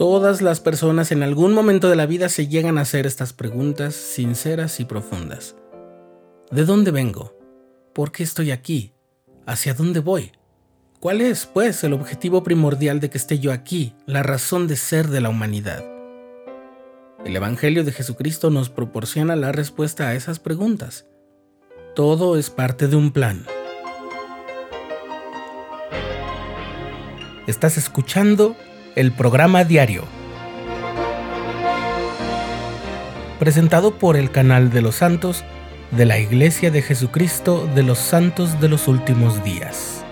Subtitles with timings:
[0.00, 3.94] Todas las personas en algún momento de la vida se llegan a hacer estas preguntas
[3.94, 5.56] sinceras y profundas.
[6.50, 7.36] ¿De dónde vengo?
[7.92, 8.94] ¿Por qué estoy aquí?
[9.44, 10.32] ¿Hacia dónde voy?
[11.00, 15.08] ¿Cuál es, pues, el objetivo primordial de que esté yo aquí, la razón de ser
[15.08, 15.84] de la humanidad?
[17.22, 21.04] El Evangelio de Jesucristo nos proporciona la respuesta a esas preguntas.
[21.94, 23.44] Todo es parte de un plan.
[27.46, 28.56] Estás escuchando
[28.96, 30.04] el programa diario,
[33.38, 35.44] presentado por el canal de los santos
[35.92, 40.04] de la Iglesia de Jesucristo de los Santos de los Últimos Días.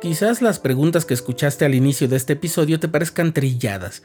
[0.00, 4.02] Quizás las preguntas que escuchaste al inicio de este episodio te parezcan trilladas,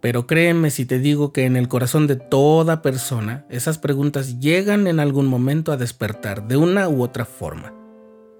[0.00, 4.86] pero créeme si te digo que en el corazón de toda persona esas preguntas llegan
[4.86, 7.74] en algún momento a despertar de una u otra forma.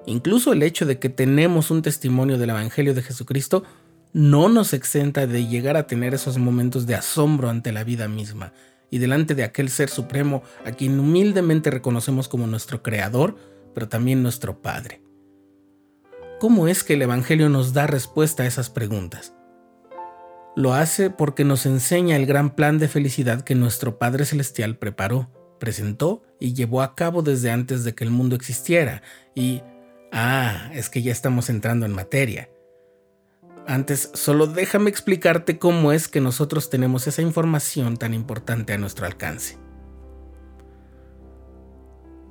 [0.07, 3.65] Incluso el hecho de que tenemos un testimonio del Evangelio de Jesucristo
[4.13, 8.53] no nos exenta de llegar a tener esos momentos de asombro ante la vida misma
[8.91, 13.37] y delante de aquel Ser Supremo a quien humildemente reconocemos como nuestro Creador,
[13.75, 15.03] pero también nuestro Padre.
[16.41, 19.35] ¿Cómo es que el Evangelio nos da respuesta a esas preguntas?
[20.59, 25.31] Lo hace porque nos enseña el gran plan de felicidad que nuestro Padre Celestial preparó,
[25.61, 29.03] presentó y llevó a cabo desde antes de que el mundo existiera.
[29.37, 29.63] Y...
[30.11, 32.49] Ah, es que ya estamos entrando en materia.
[33.69, 39.07] Antes, solo déjame explicarte cómo es que nosotros tenemos esa información tan importante a nuestro
[39.07, 39.59] alcance.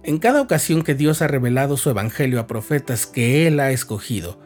[0.03, 4.37] En cada ocasión que Dios ha revelado su evangelio a profetas que Él ha escogido,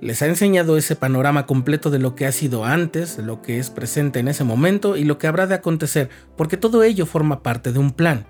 [0.00, 3.70] les ha enseñado ese panorama completo de lo que ha sido antes, lo que es
[3.70, 7.72] presente en ese momento y lo que habrá de acontecer, porque todo ello forma parte
[7.72, 8.26] de un plan.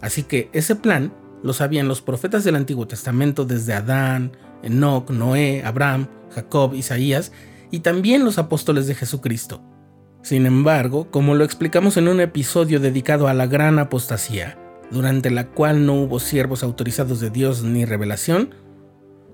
[0.00, 5.62] Así que ese plan lo sabían los profetas del Antiguo Testamento desde Adán, Enoch, Noé,
[5.64, 7.32] Abraham, Jacob, Isaías
[7.70, 9.62] y también los apóstoles de Jesucristo.
[10.22, 14.56] Sin embargo, como lo explicamos en un episodio dedicado a la gran apostasía,
[14.90, 18.54] durante la cual no hubo siervos autorizados de Dios ni revelación,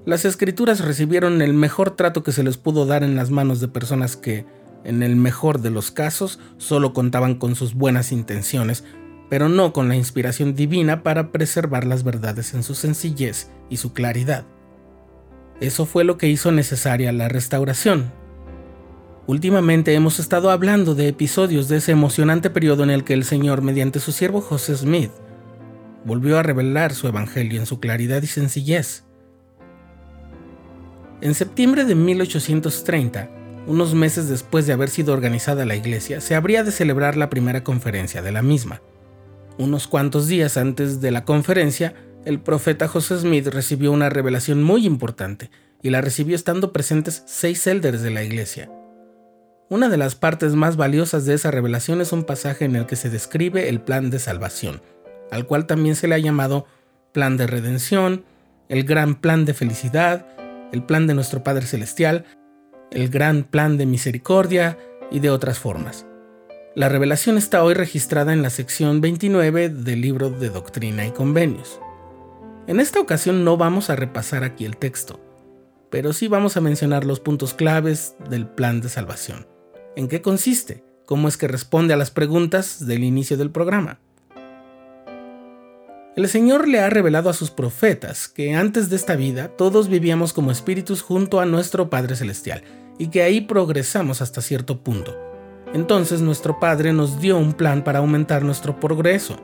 [0.09, 3.69] las escrituras recibieron el mejor trato que se les pudo dar en las manos de
[3.69, 4.47] personas que,
[4.83, 8.85] en el mejor de los casos, solo contaban con sus buenas intenciones,
[9.29, 13.93] pero no con la inspiración divina para preservar las verdades en su sencillez y su
[13.93, 14.47] claridad.
[15.61, 18.11] Eso fue lo que hizo necesaria la restauración.
[19.27, 23.61] Últimamente hemos estado hablando de episodios de ese emocionante periodo en el que el Señor,
[23.61, 25.11] mediante su siervo José Smith,
[26.07, 29.05] volvió a revelar su evangelio en su claridad y sencillez.
[31.21, 33.29] En septiembre de 1830,
[33.67, 37.65] unos meses después de haber sido organizada la iglesia, se habría de celebrar la primera
[37.65, 38.83] conferencia de la misma.
[39.59, 44.87] Unos cuantos días antes de la conferencia, el profeta José Smith recibió una revelación muy
[44.87, 45.51] importante,
[45.83, 48.71] y la recibió estando presentes seis elders de la iglesia.
[49.69, 52.97] Una de las partes más valiosas de esa revelación es un pasaje en el que
[52.97, 54.83] se describe el plan de salvación,
[55.31, 56.67] al cual también se le ha llamado
[57.13, 58.25] plan de redención,
[58.69, 60.27] el gran plan de felicidad,
[60.73, 62.25] el plan de nuestro Padre Celestial,
[62.91, 64.79] el gran plan de misericordia
[65.11, 66.07] y de otras formas.
[66.75, 71.81] La revelación está hoy registrada en la sección 29 del libro de Doctrina y Convenios.
[72.67, 75.21] En esta ocasión no vamos a repasar aquí el texto,
[75.91, 79.47] pero sí vamos a mencionar los puntos claves del plan de salvación.
[79.97, 80.85] ¿En qué consiste?
[81.07, 84.01] ¿Cómo es que responde a las preguntas del inicio del programa?
[86.19, 90.33] El Señor le ha revelado a sus profetas que antes de esta vida todos vivíamos
[90.33, 92.65] como espíritus junto a nuestro Padre Celestial
[92.99, 95.17] y que ahí progresamos hasta cierto punto.
[95.75, 99.37] Entonces nuestro Padre nos dio un plan para aumentar nuestro progreso.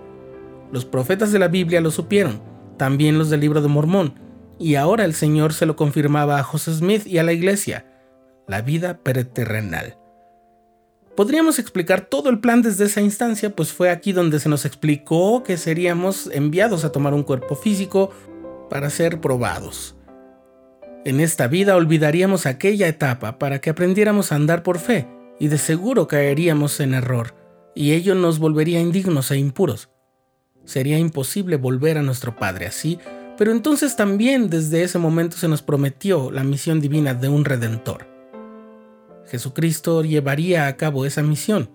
[0.72, 2.42] Los profetas de la Biblia lo supieron,
[2.76, 4.18] también los del libro de Mormón,
[4.58, 7.86] y ahora el Señor se lo confirmaba a José Smith y a la iglesia,
[8.48, 9.96] la vida preterrenal.
[11.16, 15.44] Podríamos explicar todo el plan desde esa instancia, pues fue aquí donde se nos explicó
[15.44, 18.10] que seríamos enviados a tomar un cuerpo físico
[18.68, 19.94] para ser probados.
[21.04, 25.06] En esta vida olvidaríamos aquella etapa para que aprendiéramos a andar por fe,
[25.38, 27.34] y de seguro caeríamos en error,
[27.76, 29.90] y ello nos volvería indignos e impuros.
[30.64, 32.98] Sería imposible volver a nuestro Padre así,
[33.36, 38.13] pero entonces también desde ese momento se nos prometió la misión divina de un Redentor.
[39.26, 41.70] Jesucristo llevaría a cabo esa misión,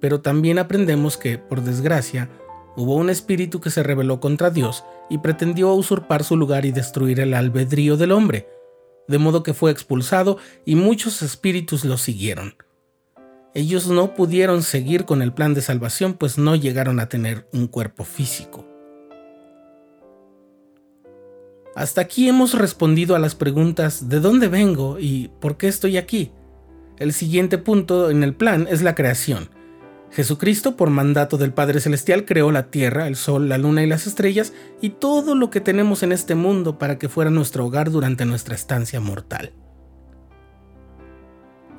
[0.00, 2.30] pero también aprendemos que, por desgracia,
[2.76, 7.20] hubo un espíritu que se rebeló contra Dios y pretendió usurpar su lugar y destruir
[7.20, 8.48] el albedrío del hombre,
[9.08, 12.54] de modo que fue expulsado y muchos espíritus lo siguieron.
[13.54, 17.68] ellos no pudieron seguir con el plan de salvación, pues no llegaron a tener un
[17.68, 18.66] cuerpo físico.
[21.74, 26.32] Hasta aquí hemos respondido a las preguntas ¿de dónde vengo y por qué estoy aquí?
[26.98, 29.50] El siguiente punto en el plan es la creación.
[30.10, 34.06] Jesucristo, por mandato del Padre Celestial, creó la tierra, el sol, la luna y las
[34.06, 38.24] estrellas y todo lo que tenemos en este mundo para que fuera nuestro hogar durante
[38.24, 39.52] nuestra estancia mortal.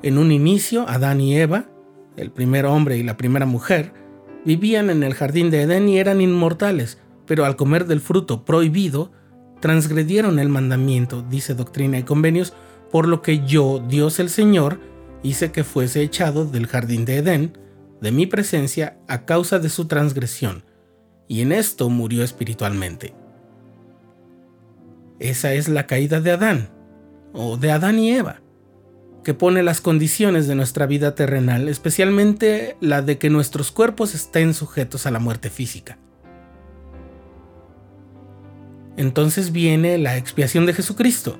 [0.02, 1.64] En un inicio, Adán y Eva,
[2.16, 3.92] el primer hombre y la primera mujer,
[4.44, 9.10] vivían en el jardín de Edén y eran inmortales, pero al comer del fruto prohibido,
[9.60, 12.54] transgredieron el mandamiento, dice Doctrina y Convenios,
[12.92, 14.78] por lo que yo, Dios el Señor,
[15.22, 17.58] hice que fuese echado del jardín de Edén,
[18.00, 20.64] de mi presencia, a causa de su transgresión,
[21.26, 23.14] y en esto murió espiritualmente.
[25.18, 26.70] Esa es la caída de Adán,
[27.32, 28.40] o de Adán y Eva,
[29.24, 34.54] que pone las condiciones de nuestra vida terrenal, especialmente la de que nuestros cuerpos estén
[34.54, 35.98] sujetos a la muerte física.
[38.96, 41.38] Entonces viene la expiación de Jesucristo,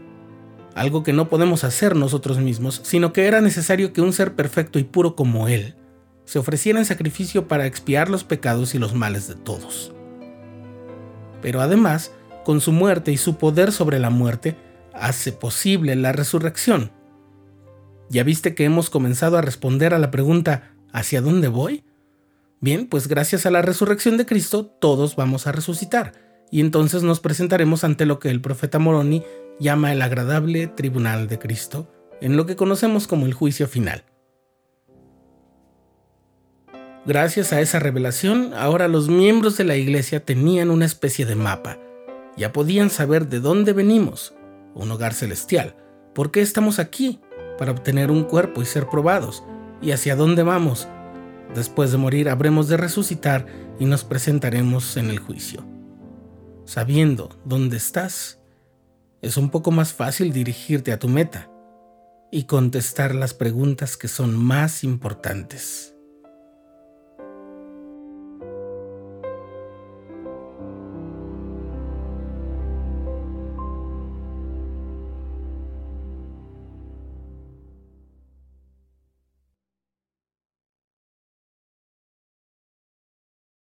[0.78, 4.78] algo que no podemos hacer nosotros mismos, sino que era necesario que un ser perfecto
[4.78, 5.75] y puro como Él
[6.25, 9.92] se ofreciera en sacrificio para expiar los pecados y los males de todos.
[11.40, 12.12] Pero además,
[12.44, 14.54] con su muerte y su poder sobre la muerte,
[14.92, 16.92] hace posible la resurrección.
[18.10, 21.82] ¿Ya viste que hemos comenzado a responder a la pregunta ¿hacia dónde voy?
[22.60, 26.12] Bien, pues gracias a la resurrección de Cristo todos vamos a resucitar
[26.50, 29.22] y entonces nos presentaremos ante lo que el profeta Moroni
[29.60, 31.90] llama el agradable tribunal de Cristo,
[32.20, 34.05] en lo que conocemos como el juicio final.
[37.06, 41.78] Gracias a esa revelación, ahora los miembros de la iglesia tenían una especie de mapa.
[42.37, 44.34] Ya podían saber de dónde venimos,
[44.75, 45.76] un hogar celestial,
[46.14, 47.20] por qué estamos aquí,
[47.56, 49.43] para obtener un cuerpo y ser probados,
[49.81, 50.88] y hacia dónde vamos.
[51.54, 53.46] Después de morir habremos de resucitar
[53.78, 55.64] y nos presentaremos en el juicio
[56.69, 58.38] sabiendo dónde estás,
[59.23, 61.50] es un poco más fácil dirigirte a tu meta
[62.31, 65.98] y contestar las preguntas que son más importantes.